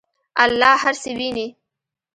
الله 0.43 0.73
هر 0.83 0.95
څه 1.01 1.09
ویني. 1.17 1.47